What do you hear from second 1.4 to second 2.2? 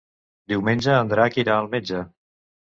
irà al metge.